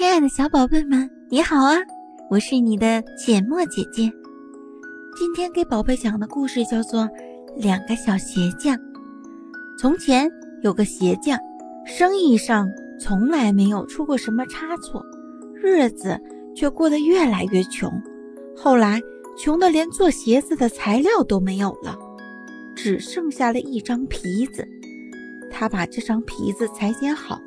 [0.00, 1.76] 亲爱的小宝贝们，你好啊！
[2.30, 4.10] 我是你的简墨姐姐。
[5.14, 7.02] 今天给宝贝讲的故事叫做
[7.54, 8.74] 《两个小鞋匠》。
[9.78, 10.26] 从前
[10.62, 11.38] 有个鞋匠，
[11.84, 12.66] 生意上
[12.98, 15.04] 从来没有出过什么差错，
[15.54, 16.18] 日子
[16.56, 17.92] 却过得越来越穷。
[18.56, 19.02] 后来
[19.36, 21.94] 穷得连做鞋子的材料都没有了，
[22.74, 24.66] 只剩下了一张皮子。
[25.50, 27.38] 他把这张皮子裁剪好，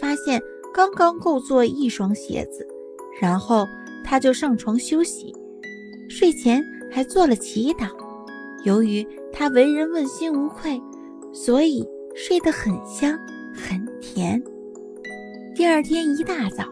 [0.00, 0.40] 发现。
[0.72, 2.66] 刚刚够做一双鞋子，
[3.20, 3.66] 然后
[4.04, 5.34] 他就上床休息，
[6.08, 7.88] 睡前还做了祈祷。
[8.64, 10.80] 由于他为人问心无愧，
[11.32, 13.18] 所以睡得很香
[13.54, 14.42] 很甜。
[15.54, 16.64] 第二天一大早，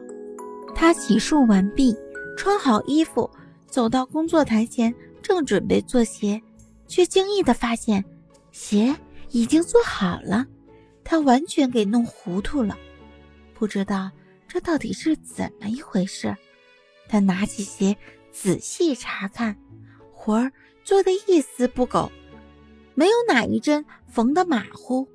[0.74, 1.96] 他洗漱完毕，
[2.36, 3.28] 穿好衣服，
[3.66, 6.40] 走到工作台前，正准备做鞋，
[6.86, 8.04] 却惊异地发现
[8.52, 8.94] 鞋
[9.30, 10.46] 已经做好了。
[11.02, 12.76] 他完全给弄糊涂了。
[13.58, 14.10] 不知道
[14.46, 16.36] 这到底是怎么一回事，
[17.08, 17.96] 他拿起鞋
[18.30, 19.56] 仔细查看，
[20.12, 20.52] 活儿
[20.84, 22.12] 做的一丝不苟，
[22.94, 25.08] 没有哪一针缝得马虎。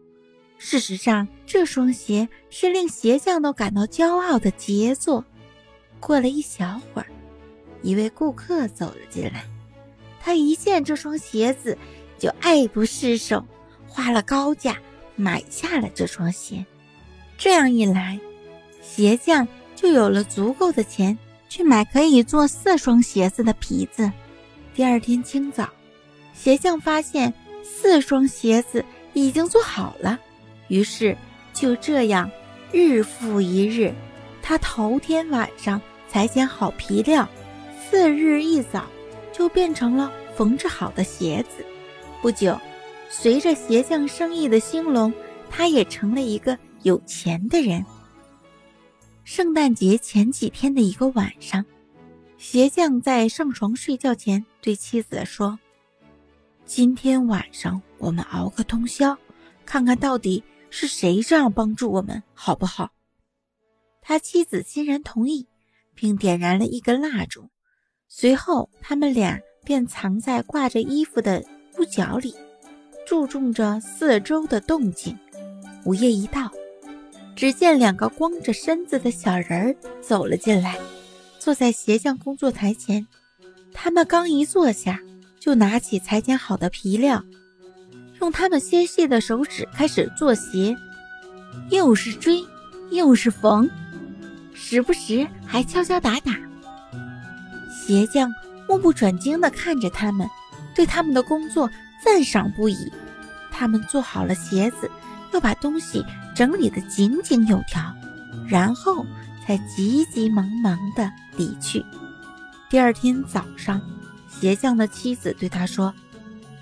[0.57, 5.23] 事实上，这双鞋是令鞋匠都感到骄傲的杰作。
[5.99, 7.07] 过了一小会儿，
[7.83, 9.45] 一位顾客走了进来，
[10.19, 11.77] 他一见这双鞋子
[12.17, 13.45] 就爱不释手，
[13.87, 14.77] 花了高价
[15.15, 16.65] 买下了这双鞋。
[17.37, 18.19] 这样一来，
[18.81, 24.11] 鞋匠就有了足够的钱去买可以做四双鞋子的皮子。
[24.73, 25.69] 第二天清早，
[26.33, 30.19] 鞋匠发现四双鞋子已经做好了，
[30.67, 31.17] 于是
[31.53, 32.29] 就这样
[32.71, 33.93] 日复一日，
[34.41, 37.27] 他头天晚上裁剪好皮料，
[37.79, 38.85] 次日一早
[39.33, 41.65] 就变成了缝制好的鞋子。
[42.21, 42.59] 不久，
[43.09, 45.13] 随着鞋匠生意的兴隆，
[45.49, 47.85] 他也成了一个有钱的人。
[49.23, 51.63] 圣诞节前几天的一个晚上，
[52.37, 55.59] 鞋匠在上床睡觉前对妻子说
[56.65, 59.17] ：“今天晚上我们熬个通宵，
[59.65, 62.91] 看看到底是谁这样帮助我们，好不好？”
[64.01, 65.47] 他妻子欣然同意，
[65.93, 67.49] 并点燃了一根蜡烛。
[68.07, 71.45] 随后，他们俩便藏在挂着衣服的
[71.77, 72.35] 屋角里，
[73.05, 75.17] 注重着四周的动静。
[75.85, 76.51] 午夜一到。
[77.35, 80.77] 只见两个光着身子的小人儿走了进来，
[81.39, 83.07] 坐在鞋匠工作台前。
[83.73, 84.99] 他们刚一坐下，
[85.39, 87.23] 就拿起裁剪好的皮料，
[88.19, 90.75] 用他们纤细的手指开始做鞋，
[91.69, 92.45] 又是追，
[92.91, 93.69] 又是缝，
[94.53, 96.37] 时不时还敲敲打打。
[97.71, 98.31] 鞋匠
[98.67, 100.27] 目不转睛地看着他们，
[100.75, 101.69] 对他们的工作
[102.03, 102.91] 赞赏不已。
[103.49, 104.89] 他们做好了鞋子。
[105.33, 106.03] 又把东西
[106.35, 107.81] 整理得井井有条，
[108.47, 109.05] 然后
[109.45, 111.85] 才急急忙忙地离去。
[112.69, 113.81] 第二天早上，
[114.29, 115.93] 鞋匠的妻子对他说：“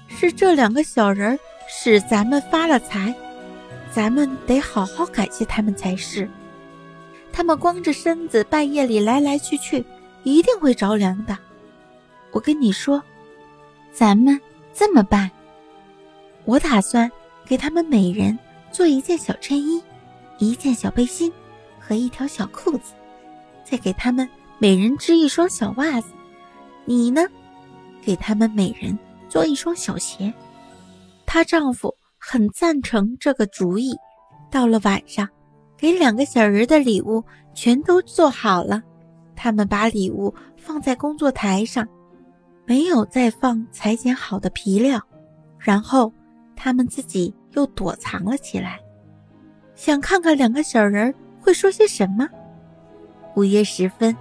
[0.07, 1.37] 是这两个小人
[1.67, 3.13] 使咱们发了财，
[3.91, 6.29] 咱们得好好感谢他们才是。
[7.31, 9.85] 他们光着身子半夜里来来去去，
[10.23, 11.37] 一定会着凉的。
[12.31, 13.01] 我跟你说，
[13.93, 14.39] 咱们
[14.73, 15.29] 这么办，
[16.45, 17.09] 我打算
[17.45, 18.37] 给他们每人。”
[18.71, 19.81] 做一件小衬衣，
[20.37, 21.31] 一件小背心
[21.79, 22.93] 和一条小裤子，
[23.63, 26.09] 再给他们每人织一双小袜子。
[26.85, 27.21] 你呢，
[28.01, 28.97] 给他们每人
[29.27, 30.33] 做一双小鞋。
[31.25, 33.95] 她丈夫很赞成这个主意。
[34.51, 35.27] 到了晚上，
[35.77, 38.81] 给两个小人的礼物全都做好了。
[39.35, 41.87] 他们把礼物放在工作台上，
[42.65, 44.99] 没有再放裁剪好的皮料，
[45.57, 46.11] 然后
[46.55, 47.33] 他们自己。
[47.53, 48.79] 又躲藏了起来，
[49.75, 52.27] 想看看两个小人会说些什么。
[53.35, 54.15] 午夜时分，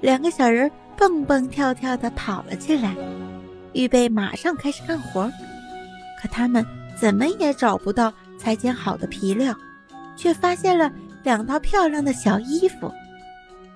[0.00, 2.94] 两个小人蹦蹦跳跳地跑了进来，
[3.72, 5.30] 预备马上开始干活。
[6.20, 6.64] 可他们
[6.96, 9.54] 怎么也找不到裁剪好的皮料，
[10.16, 12.92] 却发现了两套漂亮的小衣服。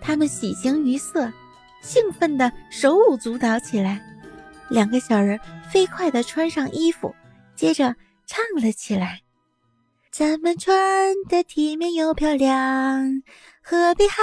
[0.00, 1.30] 他们喜形于色，
[1.80, 4.00] 兴奋地手舞足蹈起来。
[4.68, 5.38] 两个小人
[5.70, 7.14] 飞快地穿上衣服，
[7.56, 7.94] 接着。
[8.32, 9.20] 唱了起来，
[10.10, 13.22] 咱们穿的体面又漂亮，
[13.62, 14.22] 何必还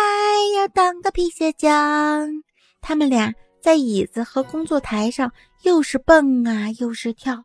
[0.58, 2.42] 要当个皮鞋匠？
[2.82, 7.44] 他们俩在椅子和工作台上又是蹦啊又是跳，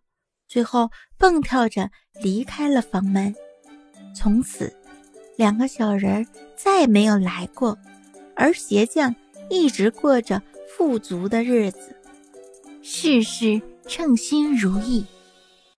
[0.48, 1.90] 最后蹦跳着
[2.22, 3.34] 离开了房门。
[4.16, 4.74] 从此，
[5.36, 6.26] 两个小人
[6.56, 7.76] 再没有来过，
[8.34, 9.14] 而鞋匠
[9.50, 11.94] 一直过着富足的日子，
[12.80, 15.04] 事事称心如意。